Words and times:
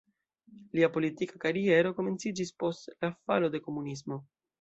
Lia 0.77 0.87
politika 0.95 1.41
kariero 1.43 1.91
komenciĝis 1.99 2.53
post 2.63 2.89
la 3.05 3.11
falo 3.27 3.51
de 3.57 3.63
komunismo. 3.67 4.19